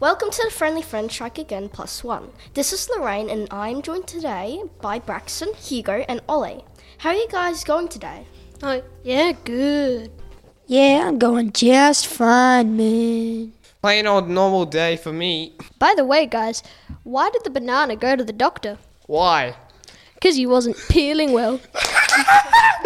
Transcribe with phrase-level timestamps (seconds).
[0.00, 2.30] Welcome to the Friendly Friend Strike Again Plus One.
[2.54, 6.64] This is Loraine, and I am joined today by Braxton, Hugo, and Ollie.
[6.96, 8.24] How are you guys going today?
[8.62, 10.10] Oh, yeah, good.
[10.66, 13.52] Yeah, I'm going just fine, man.
[13.82, 15.52] Plain old normal day for me.
[15.78, 16.62] By the way, guys,
[17.02, 18.78] why did the banana go to the doctor?
[19.04, 19.54] Why?
[20.20, 21.60] Because he wasn't peeling well.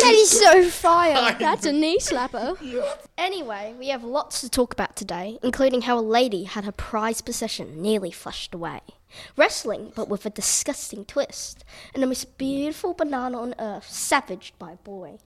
[0.04, 1.34] That is so fire.
[1.38, 2.58] That's a knee slapper.
[3.16, 7.24] Anyway, we have lots to talk about today, including how a lady had her prized
[7.24, 8.80] possession nearly flushed away.
[9.34, 11.64] Wrestling, but with a disgusting twist,
[11.94, 15.18] and the most beautiful banana on earth savaged by a boy.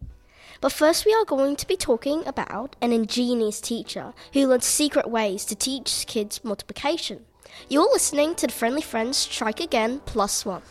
[0.61, 5.11] But first, we are going to be talking about an ingenious teacher who learned secret
[5.11, 7.25] ways to teach kids multiplication.
[7.69, 10.63] You're listening to the Friendly Friends Strike Again Plus One.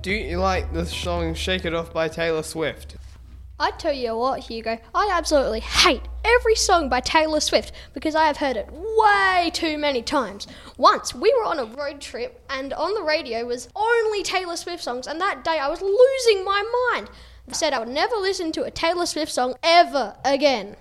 [0.00, 2.94] Do you like the song Shake It Off by Taylor Swift?
[3.58, 8.26] I tell you what, Hugo, I absolutely hate every song by Taylor Swift because I
[8.26, 10.46] have heard it way too many times.
[10.76, 14.84] Once we were on a road trip and on the radio was only Taylor Swift
[14.84, 17.10] songs, and that day I was losing my mind.
[17.48, 20.76] I said I would never listen to a Taylor Swift song ever again.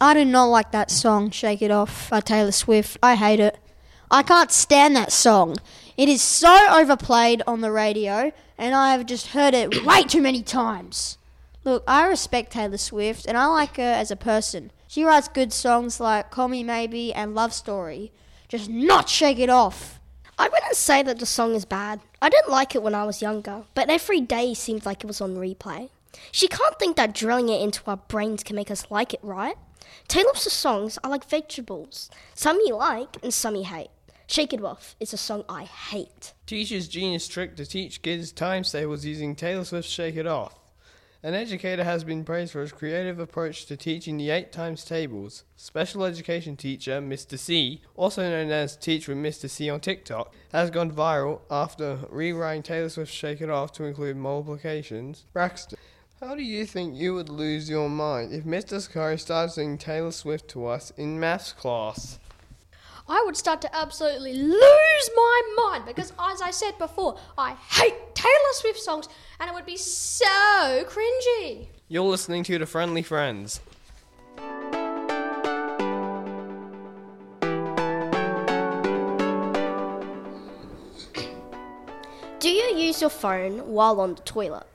[0.00, 2.96] I do not like that song, Shake It Off by Taylor Swift.
[3.02, 3.58] I hate it.
[4.10, 5.58] I can't stand that song.
[5.98, 8.32] It is so overplayed on the radio,
[8.62, 11.18] and I have just heard it way too many times.
[11.64, 14.70] Look, I respect Taylor Swift, and I like her as a person.
[14.86, 18.12] She writes good songs like Call Me Maybe and Love Story.
[18.48, 19.98] Just not Shake It Off.
[20.38, 22.00] I wouldn't say that the song is bad.
[22.20, 25.20] I didn't like it when I was younger, but every day seemed like it was
[25.20, 25.88] on replay.
[26.30, 29.56] She can't think that drilling it into our brains can make us like it, right?
[30.06, 32.10] Taylor Swift's songs are like vegetables.
[32.34, 33.90] Some you like and some you hate.
[34.32, 36.32] Shake It Off is a song I hate.
[36.46, 40.58] Teacher's genius trick to teach kids times tables using Taylor Swift's Shake It Off.
[41.22, 45.44] An educator has been praised for his creative approach to teaching the eight times tables.
[45.56, 47.38] Special education teacher Mr.
[47.38, 49.50] C, also known as Teach with Mr.
[49.50, 54.16] C on TikTok, has gone viral after rewriting Taylor Swift's Shake It Off to include
[54.16, 55.26] multiplications.
[55.34, 55.78] Braxton,
[56.22, 58.80] how do you think you would lose your mind if Mr.
[58.80, 62.18] Sakari started singing Taylor Swift to us in maths class?
[63.12, 68.14] I would start to absolutely lose my mind because, as I said before, I hate
[68.14, 69.06] Taylor Swift songs
[69.38, 70.24] and it would be so
[70.86, 71.66] cringy.
[71.88, 73.60] You're listening to The Friendly Friends.
[82.38, 84.66] Do you use your phone while on the toilet?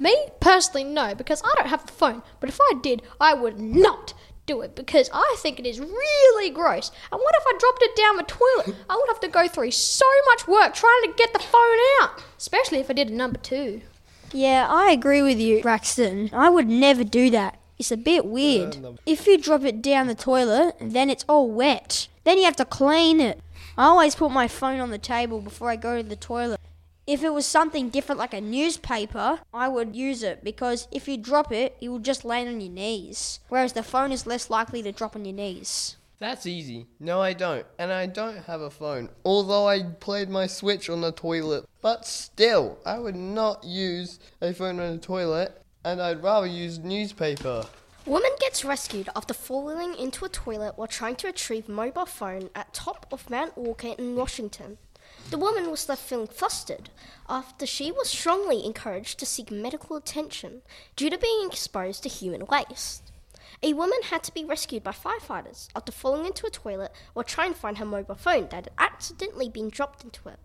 [0.00, 2.22] Me, personally, no, because I don't have the phone.
[2.40, 4.14] But if I did, I would not
[4.46, 6.90] do it because I think it is really gross.
[7.12, 8.76] And what if I dropped it down the toilet?
[8.88, 12.22] I would have to go through so much work trying to get the phone out,
[12.38, 13.82] especially if I did a number two.
[14.32, 16.30] Yeah, I agree with you, Braxton.
[16.32, 17.58] I would never do that.
[17.78, 18.78] It's a bit weird.
[19.04, 22.08] If you drop it down the toilet, then it's all wet.
[22.24, 23.40] Then you have to clean it.
[23.76, 26.58] I always put my phone on the table before I go to the toilet.
[27.06, 31.16] If it was something different like a newspaper, I would use it because if you
[31.16, 33.38] drop it, it will just land on your knees.
[33.48, 35.96] Whereas the phone is less likely to drop on your knees.
[36.18, 36.88] That's easy.
[36.98, 37.64] No, I don't.
[37.78, 39.10] And I don't have a phone.
[39.24, 41.64] Although I played my Switch on the toilet.
[41.80, 46.80] But still, I would not use a phone on the toilet, and I'd rather use
[46.80, 47.66] newspaper.
[48.04, 52.74] Woman gets rescued after falling into a toilet while trying to retrieve mobile phone at
[52.74, 54.78] top of Mount Walker in Washington.
[55.30, 56.90] The woman was left feeling flustered
[57.28, 60.62] after she was strongly encouraged to seek medical attention
[60.94, 63.10] due to being exposed to human waste.
[63.62, 67.54] A woman had to be rescued by firefighters after falling into a toilet while trying
[67.54, 70.38] to find her mobile phone that had accidentally been dropped into it.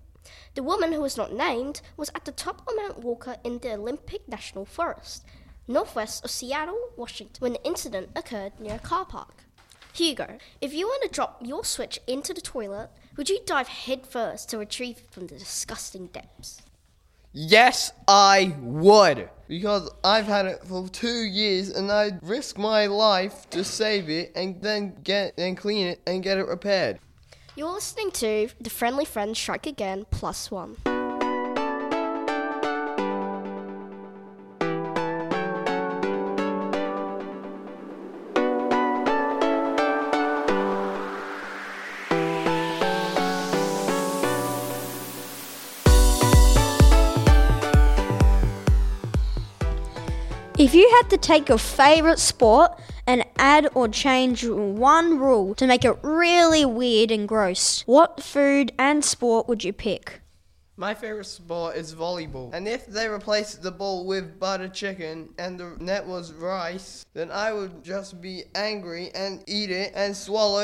[0.56, 3.74] The woman, who was not named, was at the top of Mount Walker in the
[3.74, 5.26] Olympic National Forest,
[5.68, 9.44] northwest of Seattle, Washington, when the incident occurred near a car park.
[9.94, 14.50] Hugo, if you were to drop your switch into the toilet, would you dive headfirst
[14.50, 16.62] to retrieve it from the disgusting depths?
[17.34, 19.30] Yes, I would.
[19.48, 24.32] Because I've had it for two years and I'd risk my life to save it
[24.36, 27.00] and then get and clean it and get it repaired.
[27.56, 30.78] You're listening to the Friendly Friends Strike Again Plus One.
[50.72, 55.68] If you had to take your favorite sport and add or change one rule to
[55.68, 60.22] make it really weird and gross, what food and sport would you pick?
[60.78, 62.54] My favorite sport is volleyball.
[62.54, 67.32] And if they replaced the ball with butter chicken and the net was rice, then
[67.32, 70.64] I would just be angry and eat it and swallow.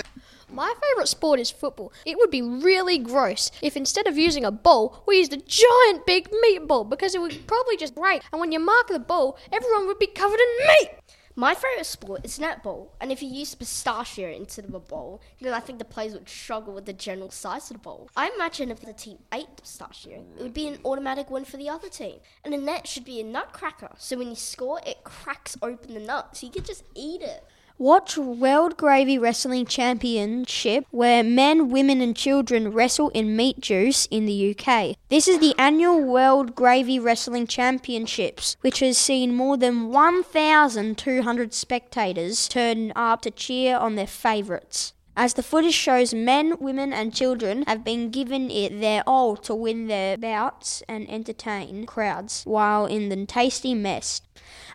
[0.49, 1.91] My favourite sport is football.
[2.05, 6.05] It would be really gross if instead of using a ball, we used a giant
[6.05, 8.21] big meatball because it would probably just break.
[8.31, 10.91] And when you mark the ball, everyone would be covered in meat.
[11.39, 15.53] My favourite sport is netball, and if you use pistachio instead of a ball, then
[15.53, 18.09] I think the players would struggle with the general size of the ball.
[18.15, 21.69] I imagine if the team ate pistachio, it would be an automatic win for the
[21.69, 22.21] other team.
[22.43, 25.99] And a net should be a nutcracker, so when you score, it cracks open the
[25.99, 27.45] nut, so you could just eat it.
[27.79, 34.25] Watch World Gravy Wrestling Championship, where men, women, and children wrestle in meat juice in
[34.25, 34.95] the UK.
[35.09, 42.47] This is the annual World Gravy Wrestling Championships, which has seen more than 1,200 spectators
[42.47, 44.93] turn up to cheer on their favourites.
[45.19, 49.55] As the footage shows, men, women, and children have been given it their all to
[49.55, 54.21] win their bouts and entertain crowds while in the tasty mess.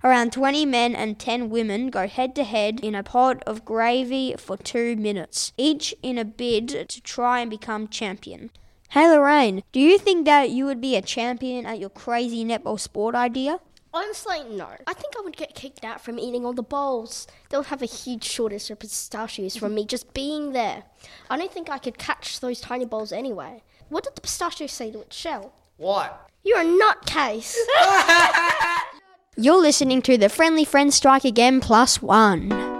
[0.03, 4.35] Around 20 men and 10 women go head to head in a pot of gravy
[4.37, 8.50] for two minutes, each in a bid to try and become champion.
[8.88, 12.81] Hey Loraine, do you think that you would be a champion at your crazy netball
[12.81, 13.61] sport idea?
[13.94, 14.69] Honestly, no.
[14.87, 17.27] I think I would get kicked out from eating all the bowls.
[17.50, 20.85] They'll have a huge shortage of pistachios from me just being there.
[21.29, 23.62] I don't think I could catch those tiny bowls anyway.
[23.91, 25.53] What did the pistachio say to its shell?
[25.77, 26.31] What?
[26.43, 27.55] You're a nutcase.
[29.37, 32.72] You're listening to the Friendly Friends Strike Again Plus One.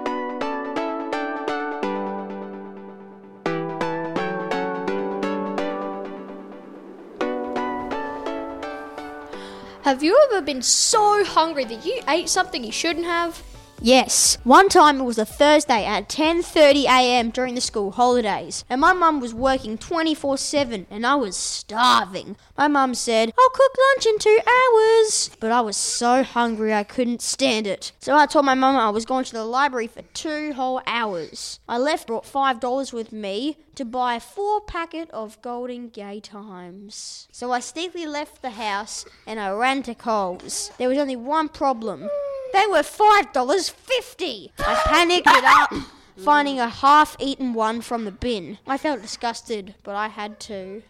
[9.83, 13.43] Have you ever been so hungry that you ate something you shouldn't have?
[13.85, 17.31] Yes, one time it was a Thursday at 10:30 a.m.
[17.31, 22.37] during the school holidays, and my mum was working 24/7 and I was starving.
[22.57, 26.85] My mum said, "I'll cook lunch in 2 hours." But I was so hungry I
[26.85, 27.91] couldn't stand it.
[27.99, 31.59] So I told my mum I was going to the library for 2 whole hours.
[31.69, 37.27] I left brought $5 with me to buy a 4 packet of Golden Gaytimes.
[37.33, 40.71] So I sneakily left the house and I ran to Coles.
[40.79, 42.09] There was only one problem.
[42.53, 44.53] They were five dollars fifty.
[44.59, 45.73] I panicked it up,
[46.17, 48.59] finding a half-eaten one from the bin.
[48.67, 50.83] I felt disgusted, but I had to.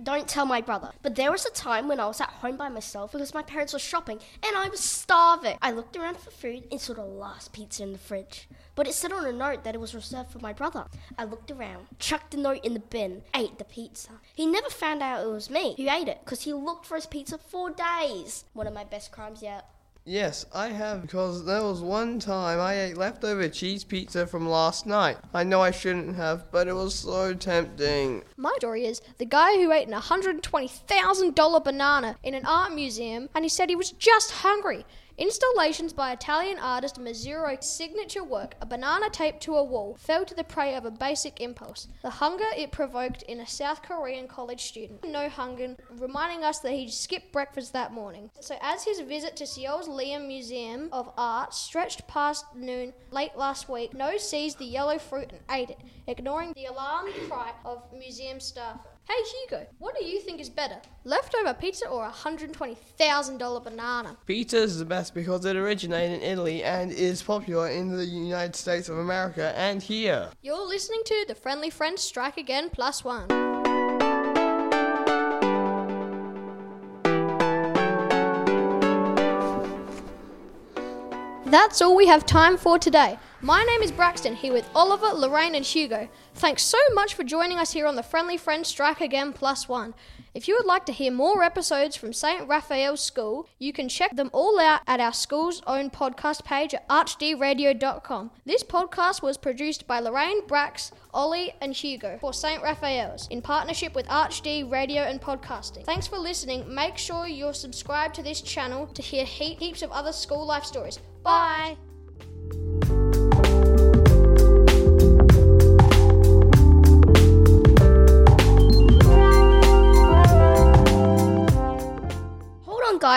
[0.00, 0.92] Don't tell my brother.
[1.02, 3.72] But there was a time when I was at home by myself because my parents
[3.72, 5.58] were shopping and I was starving.
[5.60, 8.48] I looked around for food and saw the last pizza in the fridge.
[8.76, 10.84] But it said on a note that it was reserved for my brother.
[11.18, 14.10] I looked around, chucked the note in the bin, ate the pizza.
[14.36, 17.06] He never found out it was me who ate it because he looked for his
[17.06, 18.44] pizza for days.
[18.52, 19.68] One of my best crimes yet.
[20.08, 24.86] Yes, I have, because there was one time I ate leftover cheese pizza from last
[24.86, 25.18] night.
[25.34, 28.22] I know I shouldn't have, but it was so tempting.
[28.38, 33.44] My story is the guy who ate an $120,000 banana in an art museum and
[33.44, 34.86] he said he was just hungry.
[35.18, 40.32] Installations by Italian artist Mazzuro's signature work, a banana taped to a wall, fell to
[40.32, 44.62] the prey of a basic impulse the hunger it provoked in a South Korean college
[44.62, 45.04] student.
[45.04, 48.30] No hunger, reminding us that he skipped breakfast that morning.
[48.38, 53.68] So, as his visit to Seoul's Leeum Museum of Art stretched past noon late last
[53.68, 58.38] week, Noh seized the yellow fruit and ate it, ignoring the alarmed cry of museum
[58.38, 58.78] staff.
[59.08, 64.18] Hey Hugo, what do you think is better, leftover pizza or a $120,000 banana?
[64.26, 68.54] Pizza is the best because it originated in Italy and is popular in the United
[68.54, 70.28] States of America and here.
[70.42, 73.28] You're listening to the Friendly Friends Strike Again Plus One.
[81.46, 83.18] That's all we have time for today.
[83.40, 86.08] My name is Braxton, here with Oliver, Loraine, and Hugo.
[86.34, 89.94] Thanks so much for joining us here on the Friendly Friends Strike Again Plus One.
[90.34, 92.48] If you would like to hear more episodes from St.
[92.48, 96.88] Raphael's School, you can check them all out at our school's own podcast page at
[96.88, 98.32] archdradio.com.
[98.44, 102.60] This podcast was produced by Loraine, Brax, Ollie, and Hugo for St.
[102.60, 105.84] Raphael's in partnership with ArchD Radio and Podcasting.
[105.84, 106.74] Thanks for listening.
[106.74, 110.98] Make sure you're subscribed to this channel to hear heaps of other school life stories.
[111.22, 111.76] Bye.
[111.76, 111.87] Hold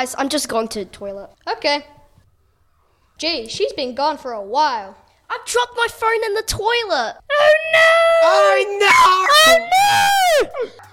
[0.02, 0.16] guys.
[0.18, 1.30] I'm just going to the toilet.
[1.48, 1.86] Okay.
[3.18, 4.98] Gee, she's been gone for a while.
[5.30, 7.16] I dropped my phone in the toilet.
[7.32, 7.90] Oh no!
[8.24, 8.90] Oh no!
[9.48, 10.90] Oh no!